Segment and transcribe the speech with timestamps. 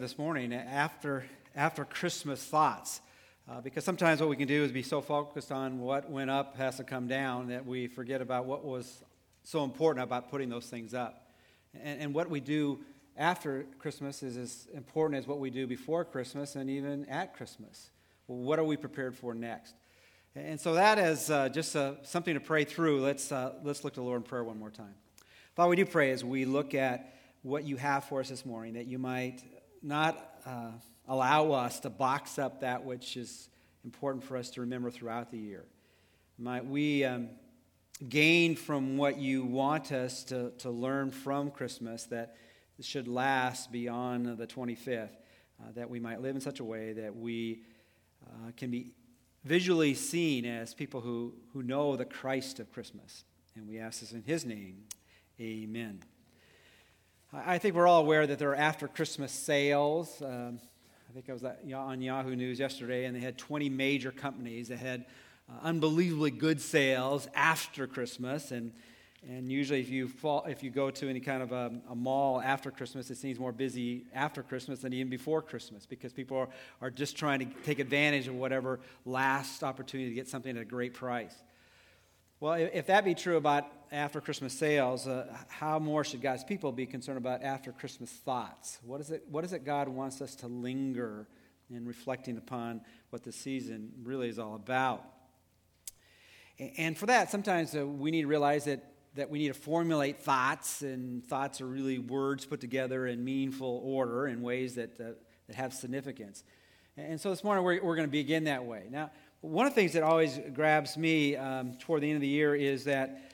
[0.00, 1.24] this morning after,
[1.56, 3.00] after Christmas thoughts.
[3.50, 6.56] Uh, because sometimes what we can do is be so focused on what went up
[6.56, 9.02] has to come down that we forget about what was
[9.42, 11.32] so important about putting those things up.
[11.82, 12.78] And, and what we do
[13.16, 17.90] after Christmas is as important as what we do before Christmas and even at Christmas.
[18.28, 19.74] Well, what are we prepared for next?
[20.36, 23.00] And so that is uh, just uh, something to pray through.
[23.00, 24.94] Let's, uh, let's look to the Lord in prayer one more time.
[25.56, 28.74] Father, we do pray as we look at what you have for us this morning,
[28.74, 29.42] that you might
[29.82, 30.70] not uh,
[31.06, 33.48] allow us to box up that which is
[33.84, 35.64] important for us to remember throughout the year.
[36.38, 37.30] Might we um,
[38.08, 42.36] gain from what you want us to, to learn from Christmas that
[42.80, 45.08] should last beyond the 25th,
[45.60, 47.62] uh, that we might live in such a way that we
[48.24, 48.92] uh, can be
[49.44, 53.24] visually seen as people who, who know the Christ of Christmas.
[53.56, 54.84] And we ask this in his name.
[55.40, 56.02] Amen.
[57.32, 60.22] I think we're all aware that there are after Christmas sales.
[60.22, 60.60] Um,
[61.10, 64.78] I think I was on Yahoo News yesterday, and they had 20 major companies that
[64.78, 65.04] had
[65.46, 68.50] uh, unbelievably good sales after Christmas.
[68.50, 68.72] And,
[69.28, 72.40] and usually, if you, fall, if you go to any kind of a, a, mall
[72.40, 76.48] after Christmas, it seems more busy after Christmas than even before Christmas because people are,
[76.80, 80.64] are just trying to take advantage of whatever last opportunity to get something at a
[80.64, 81.34] great price.
[82.40, 86.70] Well, if that be true about after Christmas sales, uh, how more should God's people
[86.70, 88.78] be concerned about after Christmas thoughts?
[88.84, 91.26] What is, it, what is it God wants us to linger
[91.68, 95.04] in reflecting upon what the season really is all about?
[96.76, 98.84] And for that, sometimes uh, we need to realize that,
[99.16, 103.80] that we need to formulate thoughts, and thoughts are really words put together in meaningful
[103.84, 105.04] order in ways that, uh,
[105.48, 106.44] that have significance.
[106.96, 108.84] And so this morning we're, we're going to begin that way.
[108.90, 112.26] Now, one of the things that always grabs me um, toward the end of the
[112.26, 113.32] year is that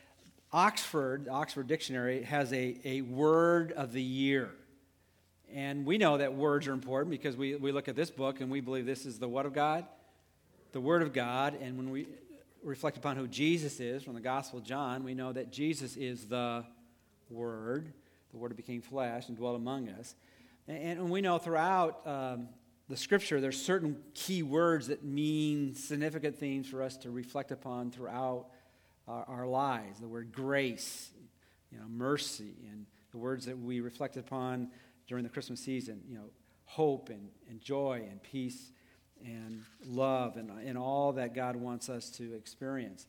[0.53, 4.51] Oxford, the Oxford Dictionary, has a, a word of the year.
[5.53, 8.51] And we know that words are important because we, we look at this book and
[8.51, 9.87] we believe this is the what of God?
[10.73, 11.57] The Word of God.
[11.61, 12.07] And when we
[12.63, 16.27] reflect upon who Jesus is from the Gospel of John, we know that Jesus is
[16.27, 16.65] the
[17.31, 17.93] Word.
[18.31, 20.15] The Word became flesh and dwelt among us.
[20.69, 22.49] And, and we know throughout um,
[22.89, 27.91] the scripture, there's certain key words that mean significant things for us to reflect upon
[27.91, 28.47] throughout
[29.09, 30.01] our, our, lives.
[30.01, 31.11] The word grace,
[31.73, 34.69] you know, mercy, and the words that we reflect upon
[35.07, 36.25] during the Christmas season, you know,
[36.67, 38.71] hope and, and joy and peace
[39.25, 43.07] and love and, and all that God wants us to experience.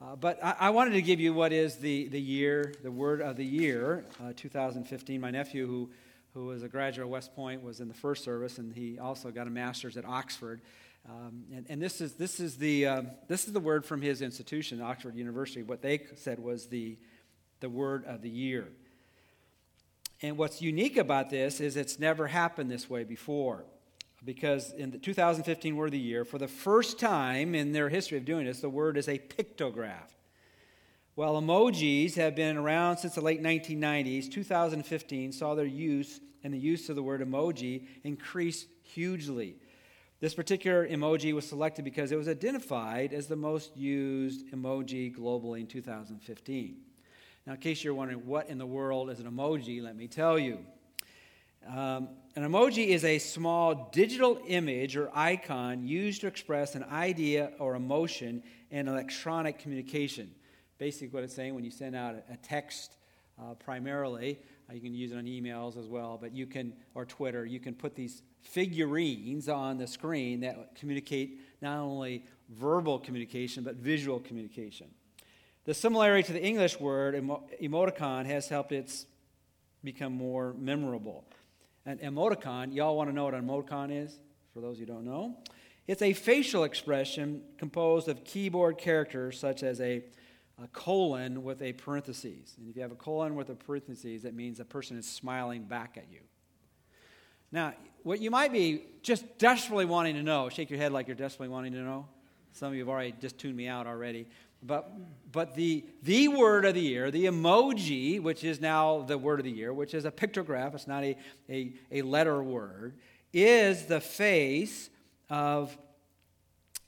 [0.00, 3.20] Uh, but I, I, wanted to give you what is the, the year, the word
[3.20, 5.20] of the year, uh, 2015.
[5.20, 5.90] My nephew, who
[6.38, 9.32] who was a graduate of West Point, was in the first service, and he also
[9.32, 10.60] got a master's at Oxford.
[11.08, 14.22] Um, and, and this, is, this, is the, um, this is the word from his
[14.22, 15.64] institution, Oxford University.
[15.64, 16.96] What they said was the,
[17.58, 18.68] the word of the year.
[20.22, 23.64] And what's unique about this is it's never happened this way before.
[24.24, 28.18] Because in the 2015 word of the year, for the first time in their history
[28.18, 30.14] of doing this, the word is a pictograph.
[31.16, 34.30] Well, emojis have been around since the late 1990s.
[34.30, 39.56] 2015 saw their use and the use of the word emoji increased hugely.
[40.20, 45.60] This particular emoji was selected because it was identified as the most used emoji globally
[45.60, 46.76] in 2015.
[47.46, 50.38] Now, in case you're wondering what in the world is an emoji, let me tell
[50.38, 50.58] you.
[51.66, 57.52] Um, an emoji is a small digital image or icon used to express an idea
[57.58, 60.30] or emotion in electronic communication
[60.78, 62.96] basically what it's saying when you send out a text
[63.38, 67.04] uh, primarily, uh, you can use it on emails as well, but you can, or
[67.06, 73.64] Twitter, you can put these figurines on the screen that communicate not only verbal communication,
[73.64, 74.86] but visual communication.
[75.64, 77.14] The similarity to the English word
[77.62, 79.04] emoticon has helped it
[79.84, 81.24] become more memorable.
[81.86, 84.18] An emoticon, y'all want to know what an emoticon is?
[84.52, 85.36] For those who don't know,
[85.86, 90.02] it's a facial expression composed of keyboard characters such as a
[90.62, 92.54] a colon with a parenthesis.
[92.58, 95.62] And if you have a colon with a parenthesis, that means a person is smiling
[95.62, 96.20] back at you.
[97.52, 101.16] Now, what you might be just desperately wanting to know, shake your head like you're
[101.16, 102.06] desperately wanting to know.
[102.52, 104.26] Some of you have already just tuned me out already.
[104.62, 104.90] But,
[105.30, 109.44] but the, the word of the year, the emoji, which is now the word of
[109.44, 111.16] the year, which is a pictograph, it's not a,
[111.48, 112.96] a, a letter word,
[113.32, 114.90] is the face
[115.30, 115.78] of,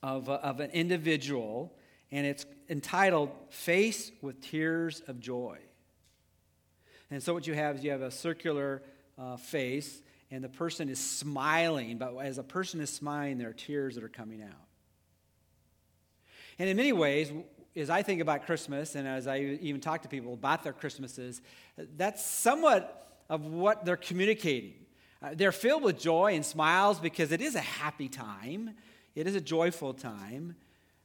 [0.02, 1.72] of, of an individual
[2.12, 5.58] and it's entitled Face with Tears of Joy.
[7.10, 8.82] And so, what you have is you have a circular
[9.18, 10.00] uh, face,
[10.30, 14.04] and the person is smiling, but as a person is smiling, there are tears that
[14.04, 14.66] are coming out.
[16.58, 17.32] And in many ways,
[17.74, 21.40] as I think about Christmas, and as I even talk to people about their Christmases,
[21.96, 24.74] that's somewhat of what they're communicating.
[25.22, 28.74] Uh, they're filled with joy and smiles because it is a happy time,
[29.14, 30.54] it is a joyful time.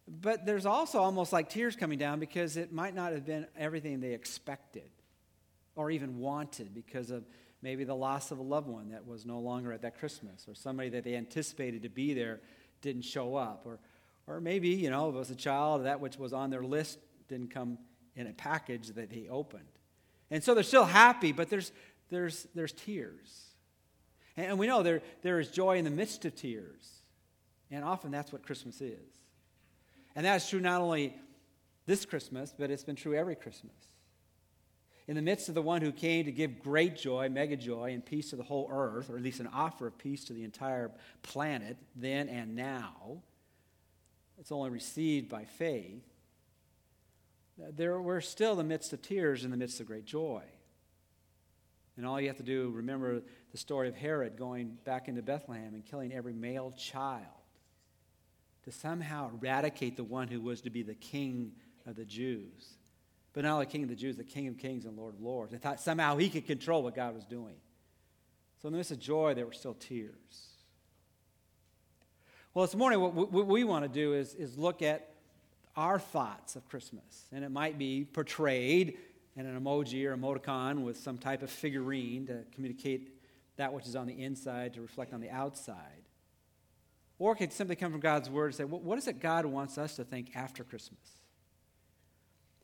[0.08, 4.00] But there's also almost like tears coming down because it might not have been everything
[4.00, 4.90] they expected
[5.76, 7.26] or even wanted because of
[7.62, 10.54] maybe the loss of a loved one that was no longer at that Christmas or
[10.54, 12.40] somebody that they anticipated to be there
[12.82, 13.80] didn't show up or
[14.28, 16.98] or maybe, you know, it was a child, that which was on their list
[17.28, 17.78] didn't come
[18.16, 19.64] in a package that they opened.
[20.32, 21.72] And so they're still happy, but there's,
[22.10, 23.52] there's, there's tears.
[24.36, 26.92] And we know there, there is joy in the midst of tears.
[27.70, 29.15] And often that's what Christmas is.
[30.16, 31.16] And that's true not only
[31.86, 33.76] this Christmas, but it's been true every Christmas.
[35.08, 38.04] In the midst of the one who came to give great joy, mega joy, and
[38.04, 40.90] peace to the whole earth, or at least an offer of peace to the entire
[41.22, 43.22] planet, then and now,
[44.40, 46.04] it's only received by faith.
[47.58, 50.42] There, we're still in the midst of tears, in the midst of great joy.
[51.98, 53.22] And all you have to do, remember
[53.52, 57.35] the story of Herod going back into Bethlehem and killing every male child
[58.66, 61.54] to somehow eradicate the one who was to be the king
[61.86, 62.76] of the Jews.
[63.34, 65.52] But not only king of the Jews, the king of kings and lord of lords.
[65.52, 67.56] They thought somehow he could control what God was doing.
[68.62, 70.48] So in the midst of joy, there were still tears.
[72.54, 75.10] Well, this morning, what we want to do is, is look at
[75.76, 77.26] our thoughts of Christmas.
[77.34, 78.98] And it might be portrayed
[79.36, 83.12] in an emoji or emoticon with some type of figurine to communicate
[83.58, 86.05] that which is on the inside to reflect on the outside.
[87.18, 89.78] Or it could simply come from God's word and say, what is it God wants
[89.78, 91.00] us to think after Christmas?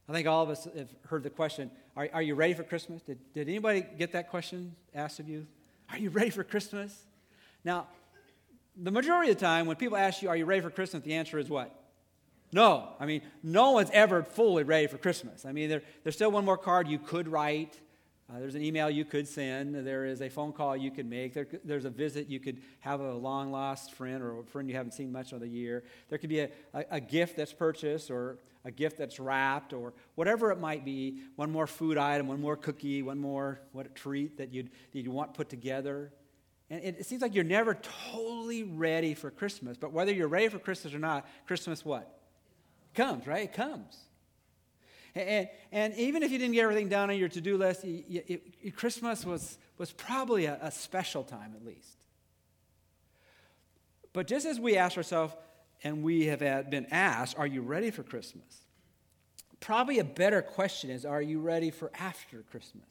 [0.10, 3.02] I think all of us have heard the question Are, are you ready for Christmas?
[3.02, 5.48] Did, did anybody get that question asked of you?
[5.90, 7.06] Are you ready for Christmas?
[7.64, 7.88] Now,
[8.76, 11.04] the majority of the time, when people ask you, Are you ready for Christmas?
[11.04, 11.74] the answer is what?
[12.52, 12.90] No.
[13.00, 15.46] I mean, no one's ever fully ready for Christmas.
[15.46, 17.80] I mean, there, there's still one more card you could write.
[18.32, 19.76] Uh, there's an email you could send.
[19.76, 21.34] There is a phone call you could make.
[21.34, 24.76] There, there's a visit you could have a long lost friend or a friend you
[24.76, 25.84] haven't seen much of the year.
[26.08, 29.94] There could be a, a, a, gift that's purchased or a gift that's wrapped or
[30.16, 31.20] whatever it might be.
[31.36, 35.10] One more food item, one more cookie, one more what treat that you'd, that you'd
[35.10, 36.14] want put together.
[36.70, 37.74] And it, it seems like you're never
[38.14, 39.76] totally ready for Christmas.
[39.76, 42.18] But whether you're ready for Christmas or not, Christmas what?
[42.94, 43.44] comes, right?
[43.44, 43.98] It comes.
[45.14, 47.86] And, and even if you didn't get everything down on your to do list,
[48.76, 51.98] Christmas was, was probably a, a special time at least.
[54.14, 55.34] But just as we ask ourselves,
[55.84, 58.62] and we have been asked, Are you ready for Christmas?
[59.60, 62.90] Probably a better question is, Are you ready for after Christmas?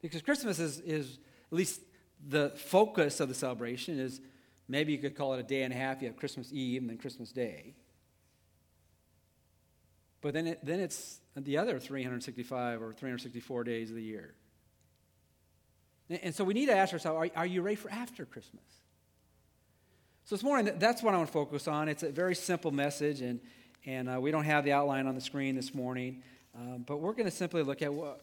[0.00, 1.18] Because Christmas is, is
[1.50, 1.80] at least
[2.26, 4.20] the focus of the celebration, is
[4.68, 6.00] maybe you could call it a day and a half.
[6.02, 7.74] You have Christmas Eve and then Christmas Day.
[10.20, 14.34] But then, it, then it's the other 365 or 364 days of the year.
[16.10, 18.64] And so we need to ask ourselves are, are you ready for after Christmas?
[20.24, 21.88] So this morning, that's what I want to focus on.
[21.88, 23.40] It's a very simple message, and,
[23.86, 26.22] and uh, we don't have the outline on the screen this morning.
[26.54, 28.20] Um, but we're going to simply look at what,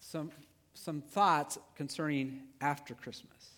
[0.00, 0.30] some,
[0.74, 3.50] some thoughts concerning after Christmas.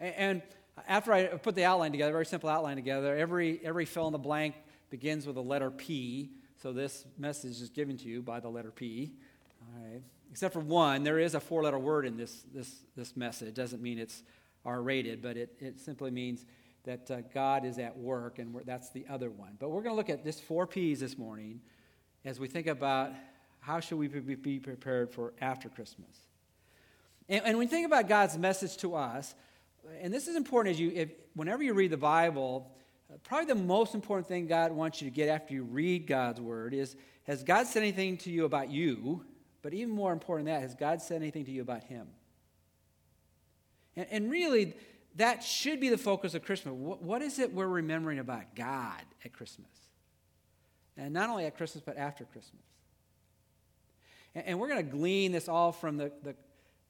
[0.00, 0.42] And, and
[0.88, 4.18] after I put the outline together, very simple outline together, every, every fill in the
[4.18, 4.54] blank
[4.90, 6.30] begins with a letter P.
[6.62, 9.14] So this message is given to you by the letter P.
[9.60, 10.00] All right.
[10.30, 13.48] Except for one, there is a four letter word in this, this, this message.
[13.48, 14.22] It doesn't mean it's
[14.64, 16.46] R rated, but it, it simply means
[16.84, 19.56] that uh, God is at work, and that's the other one.
[19.58, 21.60] But we're going to look at this four P's this morning
[22.24, 23.10] as we think about
[23.58, 26.16] how should we be prepared for after Christmas.
[27.28, 29.34] And, and when we think about God's message to us,
[30.00, 32.70] and this is important as you, if, whenever you read the Bible,
[33.24, 36.74] probably the most important thing God wants you to get after you read God's word
[36.74, 39.24] is has God said anything to you about you?
[39.62, 42.08] But even more important than that, has God said anything to you about Him?
[43.96, 44.74] And, and really,
[45.16, 46.74] that should be the focus of Christmas.
[46.74, 49.68] What, what is it we're remembering about God at Christmas?
[50.96, 52.62] And not only at Christmas, but after Christmas.
[54.34, 56.34] And, and we're going to glean this all from the, the,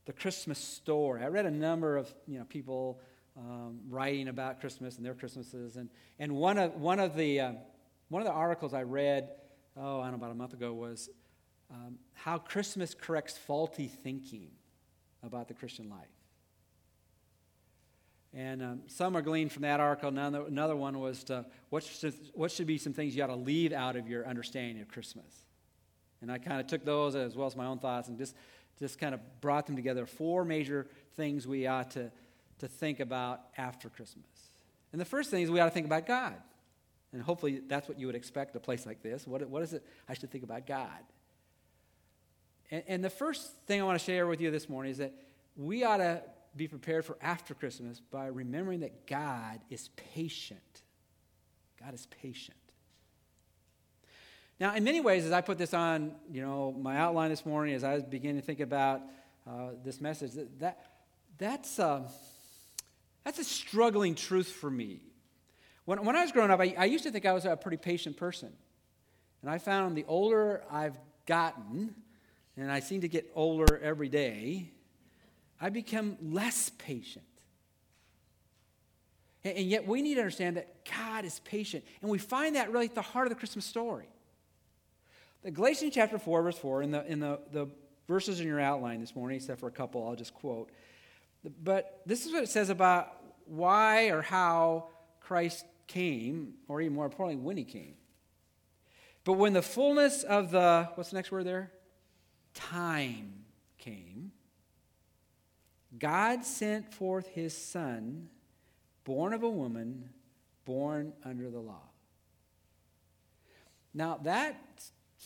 [0.07, 1.23] the Christmas story.
[1.23, 3.01] I read a number of you know, people
[3.37, 5.77] um, writing about Christmas and their Christmases.
[5.77, 7.53] And, and one, of, one, of the, uh,
[8.09, 9.31] one of the articles I read,
[9.77, 11.09] oh, I don't know, about a month ago was
[11.71, 14.51] um, how Christmas corrects faulty thinking
[15.23, 16.09] about the Christian life.
[18.35, 20.09] And um, some are gleaned from that article.
[20.09, 23.35] Another, another one was to, what, should, what should be some things you ought to
[23.35, 25.45] leave out of your understanding of Christmas?
[26.23, 28.35] And I kind of took those as well as my own thoughts and just,
[28.79, 30.07] just kind of brought them together.
[30.07, 32.11] Four major things we ought to
[32.63, 34.25] to think about after Christmas.
[34.93, 36.35] And the first thing is we ought to think about God.
[37.13, 39.27] And hopefully that's what you would expect a place like this.
[39.27, 40.89] What, what is it I should think about God?
[42.71, 45.13] And, and the first thing I want to share with you this morning is that
[45.57, 46.23] we ought to
[46.57, 50.83] be prepared for after Christmas by remembering that God is patient.
[51.83, 52.57] God is patient.
[54.61, 57.75] Now, in many ways, as I put this on, you know, my outline this morning,
[57.75, 59.03] as I was beginning to think about
[59.47, 60.87] uh, this message, that,
[61.37, 62.09] that's, uh,
[63.25, 65.01] that's a struggling truth for me.
[65.85, 67.77] When, when I was growing up, I, I used to think I was a pretty
[67.77, 68.53] patient person.
[69.43, 71.95] And I found the older I've gotten,
[72.57, 74.71] and I seem to get older every day,
[75.61, 77.25] I become less patient.
[79.45, 81.85] And, and yet we need to understand that God is patient.
[82.01, 84.09] And we find that really at the heart of the Christmas story.
[85.43, 87.67] The Galatians chapter 4, verse 4, in the, in the, the
[88.07, 90.71] verses in your outline this morning, except for a couple I'll just quote.
[91.63, 93.09] But this is what it says about
[93.47, 94.89] why or how
[95.21, 97.95] Christ came, or even more importantly, when he came.
[99.25, 101.73] But when the fullness of the, what's the next word there?
[102.55, 103.45] Time
[103.79, 104.33] came,
[105.99, 108.29] God sent forth his son,
[109.05, 110.11] born of a woman,
[110.65, 111.83] born under the law.
[113.95, 114.57] Now, that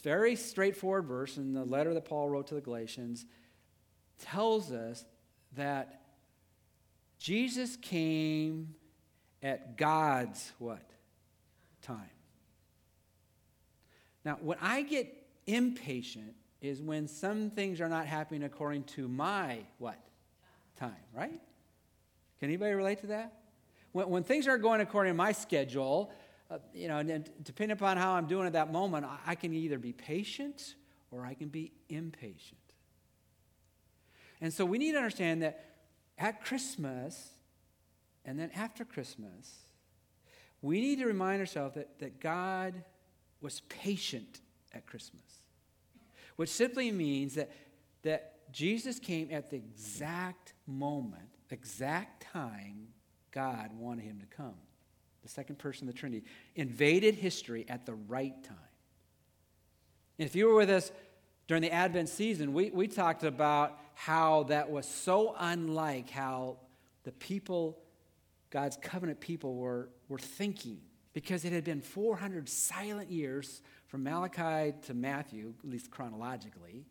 [0.02, 3.25] very straightforward verse in the letter that Paul wrote to the Galatians
[4.18, 5.04] tells us
[5.56, 6.02] that
[7.18, 8.75] Jesus came
[9.42, 10.82] at God's what?
[11.82, 12.11] Time.
[14.25, 15.14] Now, when I get
[15.46, 19.99] impatient is when some things are not happening according to my what?
[20.76, 21.40] Time, right?
[22.40, 23.35] Can anybody relate to that?
[23.92, 26.11] When, when things aren't going according to my schedule,
[26.50, 29.54] uh, you know, and depending upon how I'm doing at that moment, I, I can
[29.54, 30.75] either be patient
[31.11, 32.61] or I can be impatient.
[34.40, 35.75] And so we need to understand that
[36.18, 37.30] at Christmas
[38.26, 39.54] and then after Christmas,
[40.61, 42.75] we need to remind ourselves that, that God
[43.40, 44.40] was patient
[44.75, 45.23] at Christmas,
[46.35, 47.52] which simply means that,
[48.02, 52.88] that Jesus came at the exact moment, exact time
[53.30, 54.54] God wanted him to come.
[55.23, 56.25] The second person of the Trinity
[56.56, 58.56] invaded history at the right time.
[60.18, 60.90] And if you were with us
[61.46, 66.59] during the Advent season, we, we talked about how that was so unlike how
[67.05, 67.79] the people,
[68.50, 70.83] God's covenant people, were, were thinking
[71.15, 76.85] because it had been 400 silent years from Malachi to Matthew, at least chronologically.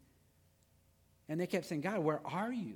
[1.30, 2.74] And they kept saying, God, where are you?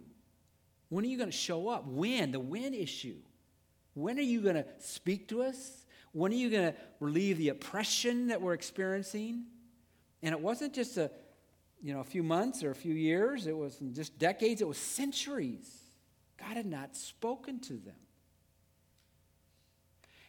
[0.89, 1.87] When are you going to show up?
[1.87, 2.31] When?
[2.31, 3.17] The when issue.
[3.95, 5.87] When are you going to speak to us?
[6.11, 9.45] When are you going to relieve the oppression that we're experiencing?
[10.21, 11.09] And it wasn't just a,
[11.81, 14.77] you know, a few months or a few years, it was just decades, it was
[14.77, 15.69] centuries.
[16.37, 17.95] God had not spoken to them.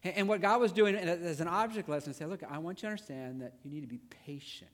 [0.03, 2.87] And what God was doing as an object lesson, say, look, I want you to
[2.89, 4.71] understand that you need to be patient.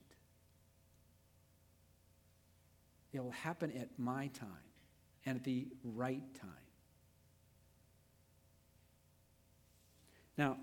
[3.12, 4.48] It will happen at my time
[5.24, 6.50] and at the right time.
[10.38, 10.58] Now,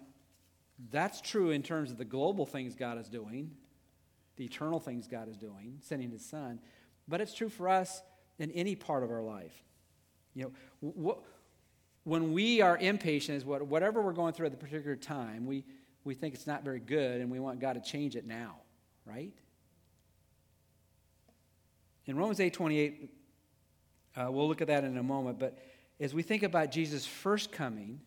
[0.91, 3.51] that's true in terms of the global things God is doing,
[4.35, 6.59] the eternal things God is doing, sending His Son,
[7.07, 8.01] but it's true for us
[8.39, 9.63] in any part of our life.
[10.33, 11.19] You know, what,
[12.03, 15.63] when we are impatient, is what, whatever we're going through at the particular time, we,
[16.03, 18.55] we think it's not very good and we want God to change it now,
[19.05, 19.33] right?
[22.05, 23.09] In Romans 8 28,
[24.15, 25.57] uh, we'll look at that in a moment, but
[25.99, 28.01] as we think about Jesus' first coming,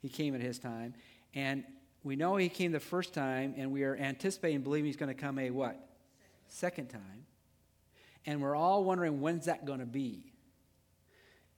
[0.00, 0.94] he came at his time,
[1.34, 1.64] and
[2.06, 5.20] we know he came the first time, and we are anticipating, believing he's going to
[5.20, 5.76] come a what?
[6.46, 7.26] Second time.
[8.24, 10.32] And we're all wondering when's that going to be?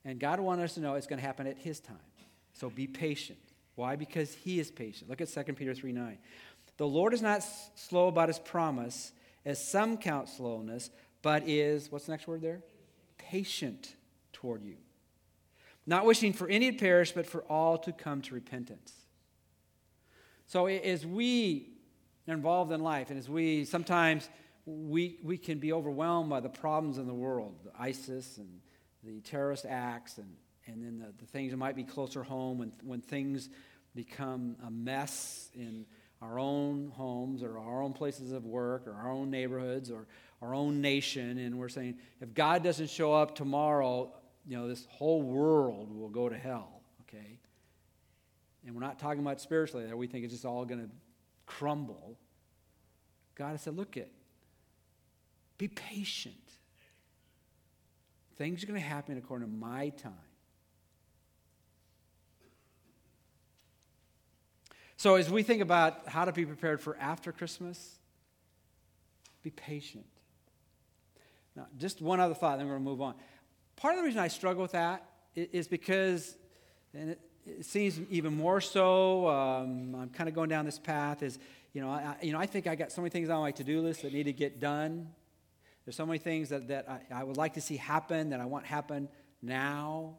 [0.06, 1.96] And God wants us to know it's going to happen at His time.
[2.54, 3.38] So be patient.
[3.74, 3.96] Why?
[3.96, 5.10] Because He is patient.
[5.10, 6.16] Look at 2 Peter 3 9.
[6.78, 9.12] The Lord is not slow about His promise,
[9.44, 10.88] as some count slowness,
[11.20, 12.60] but is, what's the next word there?
[13.18, 13.94] Patient
[14.32, 14.76] toward you.
[15.86, 18.94] Not wishing for any to perish, but for all to come to repentance.
[20.48, 21.68] So as we
[22.26, 24.28] are involved in life, and as we sometimes
[24.64, 28.60] we, we can be overwhelmed by the problems in the world, the ISIS and
[29.04, 30.34] the terrorist acts and,
[30.66, 33.50] and then the, the things that might be closer home when, when things
[33.94, 35.84] become a mess in
[36.22, 40.06] our own homes or our own places of work or our own neighborhoods or
[40.40, 41.38] our own nation.
[41.38, 44.10] And we're saying if god doesn't show up tomorrow
[44.46, 47.38] you know this whole world will go to hell okay
[48.68, 50.90] and we're not talking about spiritually there we think it's just all going to
[51.46, 52.16] crumble
[53.34, 54.12] god has said look it
[55.56, 56.36] be patient
[58.38, 60.12] Things are going to happen according to my time.
[64.96, 67.98] So, as we think about how to be prepared for after Christmas,
[69.42, 70.06] be patient.
[71.56, 73.14] Now, just one other thought, then we're going to move on.
[73.74, 76.36] Part of the reason I struggle with that is because,
[76.94, 77.20] and it,
[77.58, 81.38] it seems even more so, um, I'm kind of going down this path, is,
[81.72, 83.80] you know, I, you know, I think I got so many things on my to-do
[83.80, 85.08] list that need to get done.
[85.84, 88.46] There's so many things that, that I, I would like to see happen that I
[88.46, 89.08] want happen
[89.42, 90.18] now.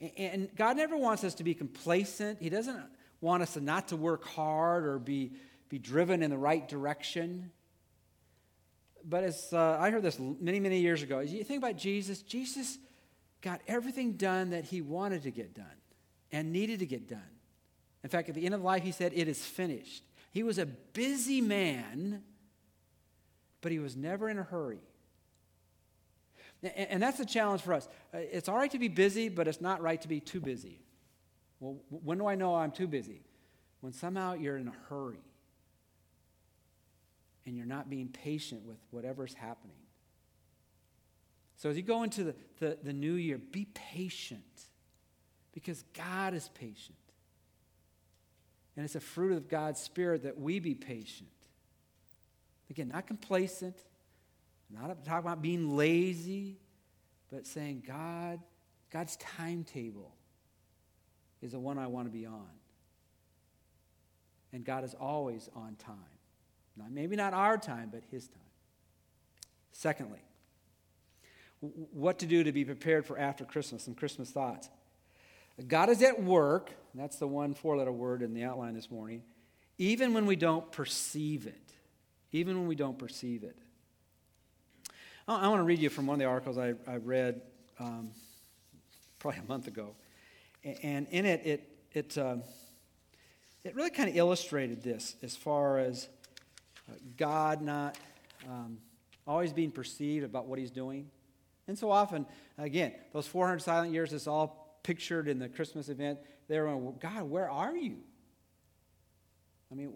[0.00, 2.40] And, and God never wants us to be complacent.
[2.40, 2.82] He doesn't
[3.20, 5.32] want us to not to work hard or be,
[5.68, 7.50] be driven in the right direction.
[9.04, 12.78] But as uh, I heard this many, many years ago, you think about Jesus, Jesus
[13.40, 15.66] got everything done that he wanted to get done
[16.34, 17.20] and needed to get done.
[18.02, 20.02] In fact, at the end of life, he said, It is finished.
[20.32, 22.24] He was a busy man,
[23.60, 24.80] but he was never in a hurry.
[26.76, 27.88] And that's the challenge for us.
[28.12, 30.80] Uh, it's all right to be busy, but it's not right to be too busy.
[31.60, 33.22] Well, when do I know I'm too busy?
[33.80, 35.22] When somehow you're in a hurry
[37.46, 39.76] and you're not being patient with whatever's happening.
[41.56, 44.64] So as you go into the, the, the new year, be patient
[45.54, 46.98] because God is patient.
[48.76, 51.28] And it's a fruit of God's Spirit that we be patient.
[52.68, 53.76] Again, not complacent,
[54.68, 56.58] not talking about being lazy,
[57.30, 58.40] but saying, God,
[58.90, 60.12] God's timetable
[61.40, 62.48] is the one I want to be on.
[64.52, 65.96] And God is always on time.
[66.76, 68.38] Not, maybe not our time, but His time.
[69.72, 70.20] Secondly,
[71.60, 74.68] what to do to be prepared for after Christmas, some Christmas thoughts.
[75.68, 79.22] God is at work, that's the one four letter word in the outline this morning,
[79.78, 81.60] even when we don't perceive it.
[82.32, 83.56] Even when we don't perceive it.
[85.28, 87.40] I want to read you from one of the articles I, I read
[87.78, 88.10] um,
[89.20, 89.94] probably a month ago.
[90.82, 92.36] And in it, it, it, uh,
[93.62, 96.08] it really kind of illustrated this as far as
[96.90, 97.96] uh, God not
[98.50, 98.78] um,
[99.26, 101.08] always being perceived about what he's doing.
[101.68, 102.26] And so often,
[102.58, 106.20] again, those 400 silent years it's all pictured in the Christmas event.
[106.46, 107.96] They're going, God, where are you?
[109.72, 109.92] I mean,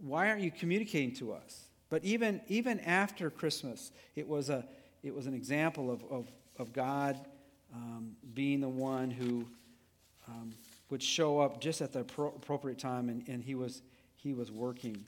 [0.00, 1.66] why aren't you communicating to us?
[1.90, 4.66] But even, even after Christmas, it was, a,
[5.04, 7.20] it was an example of, of, of God
[7.72, 9.46] um, being the one who
[10.26, 10.52] um,
[10.88, 13.82] would show up just at the pro- appropriate time, and, and he, was,
[14.16, 15.04] he was working.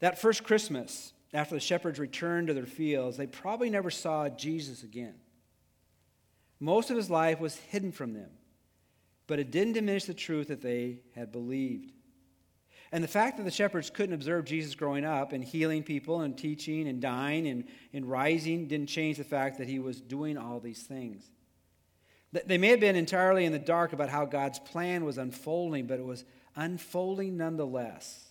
[0.00, 4.82] That first Christmas, after the shepherds returned to their fields, they probably never saw Jesus
[4.82, 5.14] again.
[6.58, 8.30] Most of his life was hidden from them,
[9.26, 11.92] but it didn't diminish the truth that they had believed.
[12.92, 16.36] And the fact that the shepherds couldn't observe Jesus growing up and healing people and
[16.36, 20.58] teaching and dying and, and rising didn't change the fact that he was doing all
[20.58, 21.30] these things.
[22.32, 25.98] They may have been entirely in the dark about how God's plan was unfolding, but
[25.98, 26.24] it was
[26.56, 28.29] unfolding nonetheless.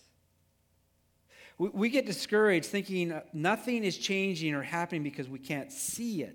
[1.60, 6.34] We, get discouraged thinking nothing is changing or happening because we can't see it.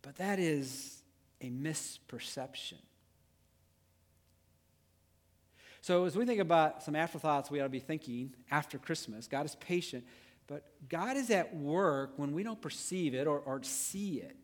[0.00, 1.02] But that is
[1.40, 2.78] a misperception.
[5.80, 9.44] So, as we think about some afterthoughts we ought to be thinking after Christmas, God
[9.44, 10.04] is patient,
[10.46, 14.36] but God is at work when we don't perceive it or, or see it.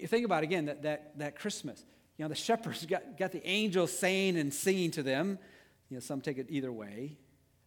[0.00, 1.84] You think about again that, that, that Christmas.
[2.16, 5.38] You know, the shepherds got, got the angels saying and singing to them.
[5.88, 7.16] You know, some take it either way.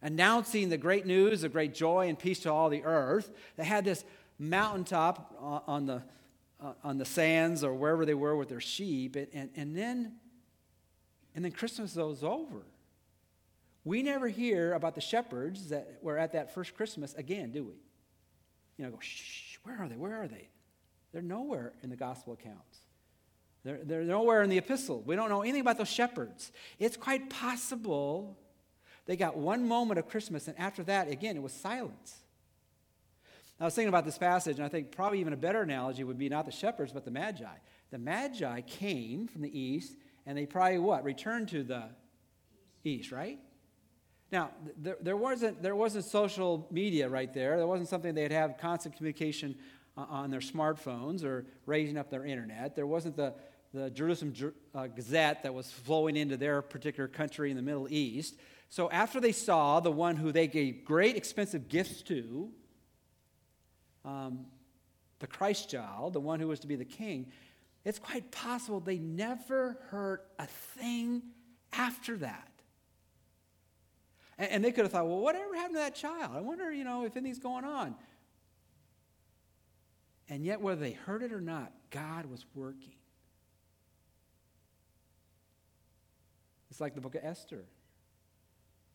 [0.02, 3.30] Announcing the great news of great joy and peace to all the earth.
[3.56, 4.04] They had this
[4.38, 5.34] mountaintop
[5.66, 6.02] on the,
[6.60, 9.16] uh, on the sands or wherever they were with their sheep.
[9.16, 10.12] And, and, and then
[11.34, 12.66] and then Christmas goes over.
[13.84, 17.74] We never hear about the shepherds that were at that first Christmas again, do we?
[18.76, 19.96] You know, go, shh, where are they?
[19.96, 20.48] Where are they?
[21.12, 22.78] They're nowhere in the gospel accounts.
[23.64, 25.02] They're, they're nowhere in the epistle.
[25.02, 26.52] We don't know anything about those shepherds.
[26.78, 28.38] It's quite possible
[29.06, 32.22] they got one moment of Christmas, and after that, again, it was silence.
[33.60, 36.18] I was thinking about this passage, and I think probably even a better analogy would
[36.18, 37.44] be not the shepherds, but the Magi.
[37.90, 39.94] The Magi came from the east
[40.26, 41.04] and they probably what?
[41.04, 41.84] Returned to the
[42.84, 43.38] east, right?
[44.30, 47.56] Now, there, there, wasn't, there wasn't social media right there.
[47.58, 49.56] There wasn't something they'd have constant communication
[49.96, 52.74] on their smartphones or raising up their internet.
[52.74, 53.34] There wasn't the,
[53.74, 54.32] the Jerusalem
[54.74, 58.36] uh, Gazette that was flowing into their particular country in the Middle East.
[58.72, 62.48] So after they saw the one who they gave great expensive gifts to,
[64.02, 64.46] um,
[65.18, 67.30] the Christ child, the one who was to be the king,
[67.84, 71.20] it's quite possible they never heard a thing
[71.74, 72.48] after that.
[74.38, 76.30] And, and they could have thought, well, whatever happened to that child?
[76.34, 77.94] I wonder, you know, if anything's going on.
[80.30, 82.94] And yet, whether they heard it or not, God was working.
[86.70, 87.66] It's like the book of Esther.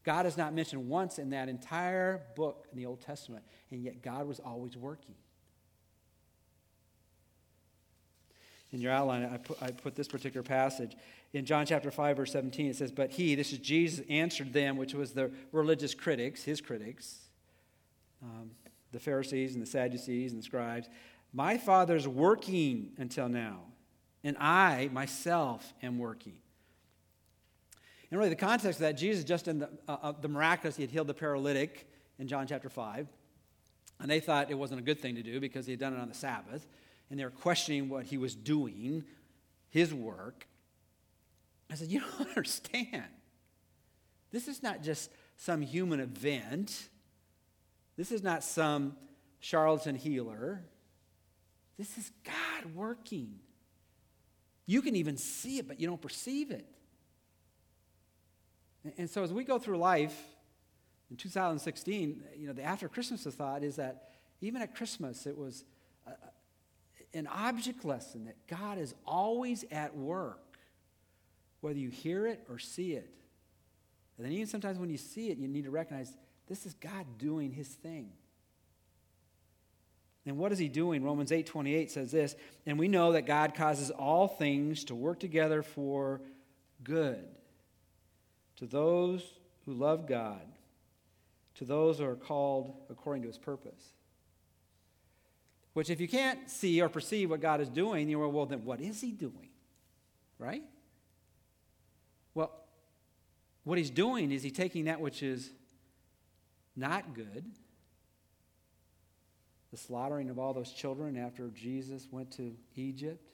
[0.08, 4.02] God is not mentioned once in that entire book in the Old Testament, and yet
[4.02, 5.16] God was always working.
[8.72, 10.96] In your outline, I put, I put this particular passage.
[11.34, 14.78] In John chapter 5, verse 17, it says, But he, this is Jesus, answered them,
[14.78, 17.18] which was the religious critics, his critics,
[18.24, 18.52] um,
[18.94, 20.88] the Pharisees and the Sadducees and the scribes.
[21.34, 23.60] My Father's working until now,
[24.24, 26.38] and I myself am working.
[28.10, 30.84] And really, the context of that, Jesus just in the, uh, uh, the miraculous, he
[30.84, 31.90] had healed the paralytic
[32.20, 33.08] in John chapter 5.
[34.00, 36.00] And they thought it wasn't a good thing to do because he had done it
[36.00, 36.68] on the Sabbath.
[37.10, 39.04] And they were questioning what he was doing,
[39.70, 40.48] his work.
[41.72, 43.06] I said, You don't understand.
[44.32, 46.90] This is not just some human event,
[47.96, 48.96] this is not some
[49.40, 50.64] charlatan healer.
[51.78, 53.40] This is God working.
[54.66, 56.66] You can even see it, but you don't perceive it.
[58.98, 60.18] And so as we go through life
[61.10, 64.10] in 2016, you know, the after Christmas thought is that
[64.42, 65.64] even at Christmas, it was
[66.06, 66.12] a,
[67.14, 70.58] an object lesson that God is always at work,
[71.62, 73.10] whether you hear it or see it.
[74.18, 76.14] And then even sometimes when you see it, you need to recognize
[76.48, 78.10] this is God doing his thing.
[80.26, 81.04] And what is he doing?
[81.04, 85.20] Romans 8 28 says this, and we know that God causes all things to work
[85.20, 86.22] together for
[86.84, 87.26] good
[88.58, 89.24] to those
[89.66, 90.42] who love God,
[91.56, 93.94] to those who are called according to his purpose.
[95.74, 98.82] Which, if you can't see or perceive what God is doing, you're, well, then what
[98.82, 99.50] is he doing?
[100.40, 100.64] Right?
[102.34, 102.52] Well,
[103.64, 105.52] what he's doing is he's taking that which is
[106.76, 107.46] not good,
[109.72, 113.30] the slaughtering of all those children after Jesus went to Egypt,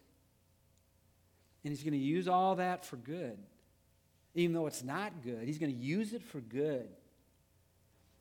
[1.63, 3.37] and he's going to use all that for good
[4.35, 5.43] even though it's not good.
[5.43, 6.87] He's going to use it for good.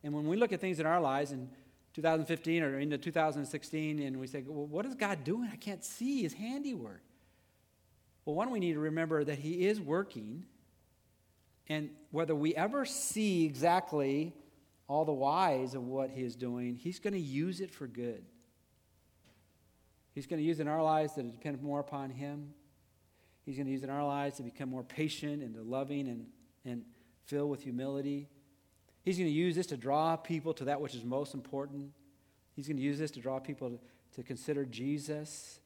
[0.05, 1.48] And when we look at things in our lives in
[1.94, 5.48] 2015 or into 2016 and we say, well, what is God doing?
[5.53, 7.03] I can't see his handiwork.
[8.25, 10.44] Well, one, we need to remember that he is working.
[11.68, 14.33] And whether we ever see exactly
[14.88, 18.25] all the whys of what he is doing, he's going to use it for good.
[20.14, 22.53] He's going to use in our lives that depend more upon him.
[23.44, 26.26] He's going to use it in our lives to become more patient and loving and,
[26.64, 26.85] and
[27.26, 28.28] filled with humility.
[29.02, 31.90] He's going to use this to draw people to that which is most important.
[32.55, 33.78] He's going to use this to draw people to,
[34.16, 35.59] to consider Jesus,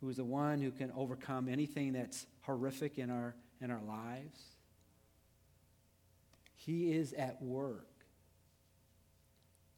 [0.00, 4.40] who is the one who can overcome anything that's horrific in our, in our lives.
[6.54, 7.86] He is at work.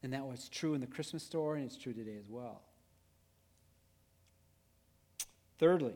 [0.03, 2.63] And that was true in the Christmas story, and it's true today as well.
[5.59, 5.95] Thirdly,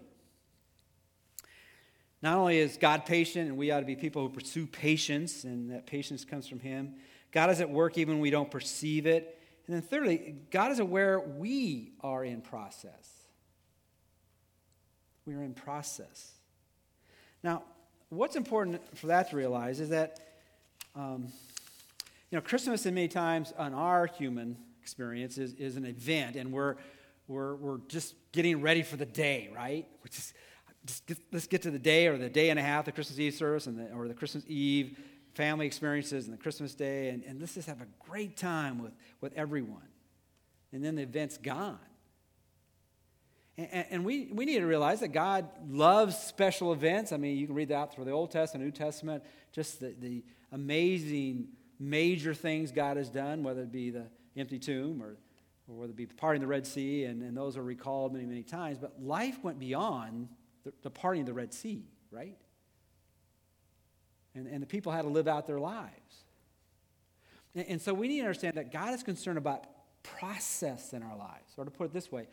[2.24, 5.70] not only is God patient, and we ought to be people who pursue patience, and
[5.70, 6.94] that patience comes from Him,
[7.32, 9.38] God is at work even when we don't perceive it.
[9.66, 13.10] And then, thirdly, God is aware we are in process.
[15.26, 16.32] We are in process.
[17.42, 17.62] Now,
[18.08, 20.18] what's important for that to realize is that,
[20.96, 21.26] um,
[22.30, 26.52] you know, Christmas, in many times, on our human experience, is, is an event, and
[26.52, 26.76] we're,
[27.28, 29.86] we're, we're just getting ready for the day, right?
[30.00, 30.32] Which is
[31.06, 33.34] get, let's get to the day or the day and a half, the Christmas Eve
[33.34, 34.98] service, and the, or the Christmas Eve
[35.34, 38.92] family experiences and the Christmas day, and, and let's just have a great time with,
[39.20, 39.88] with everyone.
[40.72, 41.78] And then the event's gone.
[43.56, 47.12] And, and, we, we need to realize that God loves special events.
[47.12, 50.24] I mean, you can read that through the Old Testament, New Testament, just the, the
[50.50, 55.16] amazing major things God has done, whether it be the empty tomb or,
[55.68, 58.42] or whether it be parting the Red Sea, and, and those are recalled many, many
[58.42, 58.78] times.
[58.78, 60.28] But life went beyond
[60.64, 62.36] the, the parting of the Red Sea, right?
[64.34, 66.24] And, and the people had to live out their lives.
[67.54, 69.64] And, and so we need to understand that God is concerned about
[70.02, 71.52] process in our lives.
[71.56, 72.26] Or to put it this way,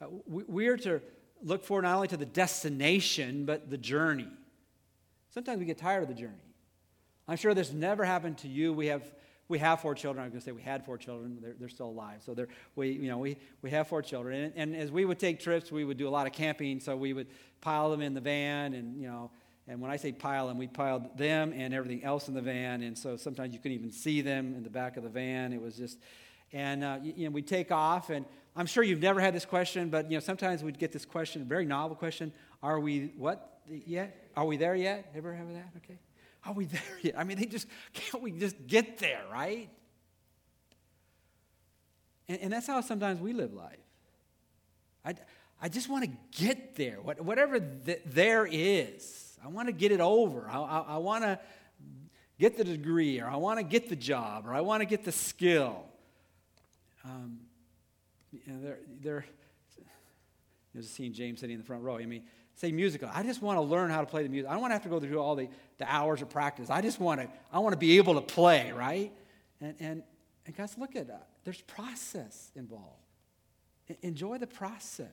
[0.00, 1.00] uh, we, we are to
[1.42, 4.28] look forward not only to the destination, but the journey.
[5.30, 6.34] Sometimes we get tired of the journey.
[7.28, 8.72] I'm sure this never happened to you.
[8.72, 9.02] We have
[9.52, 10.22] we have four children.
[10.22, 11.36] I was going to say we had four children.
[11.42, 12.22] They're, they're still alive.
[12.24, 12.34] So
[12.74, 14.44] we, you know, we, we have four children.
[14.44, 16.80] And, and, as we would take trips, we would do a lot of camping.
[16.80, 17.26] So we would
[17.60, 18.72] pile them in the van.
[18.72, 19.30] And, you know,
[19.68, 22.80] and when I say pile them, we piled them and everything else in the van.
[22.82, 25.52] And so sometimes you couldn't even see them in the back of the van.
[25.52, 25.98] It was just,
[26.54, 28.08] and, uh, you, know, we'd take off.
[28.08, 28.24] And
[28.56, 31.44] I'm sure you've never had this question, but, you know, sometimes we'd get this question,
[31.44, 32.32] very novel question.
[32.62, 34.30] Are we, what, yet?
[34.34, 35.12] Are we there yet?
[35.14, 35.68] Ever have that?
[35.76, 35.98] Okay.
[36.44, 37.14] Are we there yet?
[37.18, 39.68] I mean, they just, can't we just get there, right?
[42.28, 43.76] And, and that's how sometimes we live life.
[45.04, 45.14] I,
[45.60, 46.10] I just want to
[46.44, 49.38] get there, whatever the, there is.
[49.44, 50.48] I want to get it over.
[50.48, 51.38] I, I, I want to
[52.38, 55.04] get the degree, or I want to get the job, or I want to get
[55.04, 55.84] the skill.
[57.04, 57.40] Um,
[58.32, 59.24] you know, they're, they're,
[60.72, 61.98] there's a scene James sitting in the front row.
[61.98, 62.22] I mean,
[62.54, 63.10] say musical.
[63.12, 64.48] I just want to learn how to play the music.
[64.48, 66.70] I don't want to have to go through all the, the hours of practice.
[66.70, 69.12] I just want to, I want to be able to play, right?
[69.60, 70.02] And, and,
[70.46, 71.28] and guys, look at that.
[71.44, 72.98] There's process involved.
[74.02, 75.08] Enjoy the process.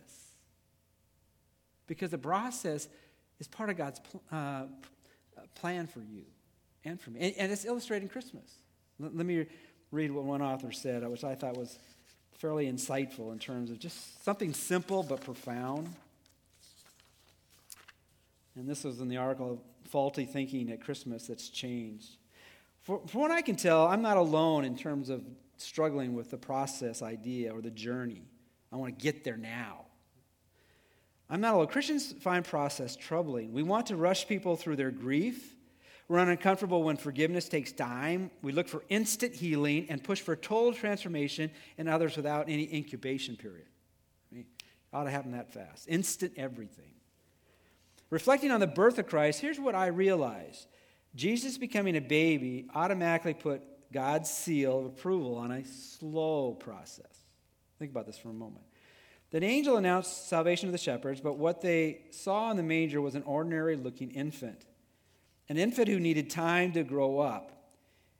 [1.87, 2.87] Because the process
[3.39, 4.63] is part of God's pl- uh,
[5.55, 6.23] plan for you
[6.85, 7.19] and for me.
[7.19, 8.51] And, and it's illustrating Christmas.
[9.01, 9.47] L- let me
[9.91, 11.79] read what one author said, which I thought was
[12.37, 15.93] fairly insightful in terms of just something simple but profound.
[18.55, 22.17] And this was in the article, Faulty Thinking at Christmas That's Changed.
[22.81, 25.23] For, for what I can tell, I'm not alone in terms of
[25.57, 28.23] struggling with the process idea or the journey.
[28.71, 29.85] I want to get there now.
[31.29, 31.67] I'm not alone.
[31.67, 33.53] Christians find process troubling.
[33.53, 35.55] We want to rush people through their grief.
[36.07, 38.31] We're uncomfortable when forgiveness takes time.
[38.41, 43.35] We look for instant healing and push for total transformation in others without any incubation
[43.35, 43.67] period.
[44.31, 45.87] I mean, it ought to happen that fast.
[45.87, 46.93] Instant everything.
[48.09, 50.67] Reflecting on the birth of Christ, here's what I realized
[51.15, 57.25] Jesus becoming a baby automatically put God's seal of approval on a slow process.
[57.79, 58.65] Think about this for a moment.
[59.31, 63.15] The angel announced salvation to the shepherds, but what they saw in the manger was
[63.15, 64.65] an ordinary looking infant,
[65.49, 67.71] an infant who needed time to grow up.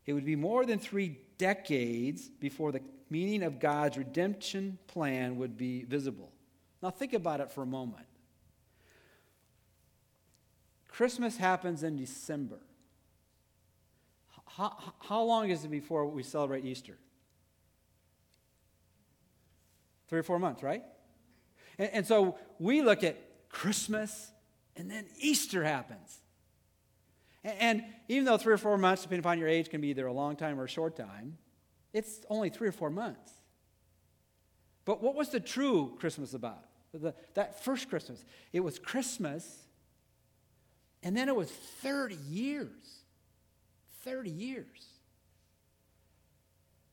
[0.05, 5.57] It would be more than three decades before the meaning of God's redemption plan would
[5.57, 6.31] be visible.
[6.81, 8.05] Now, think about it for a moment.
[10.99, 12.59] Christmas happens in December.
[14.45, 16.97] How, how long is it before we celebrate Easter?
[20.09, 20.83] Three or four months, right?
[21.77, 23.15] And, and so we look at
[23.47, 24.29] Christmas
[24.75, 26.17] and then Easter happens.
[27.45, 30.05] And, and even though three or four months, depending upon your age, can be either
[30.05, 31.37] a long time or a short time,
[31.93, 33.31] it's only three or four months.
[34.83, 36.65] But what was the true Christmas about?
[36.93, 38.25] The, that first Christmas.
[38.51, 39.68] It was Christmas,
[41.03, 42.67] and then it was 30 years.
[44.03, 44.65] 30 years.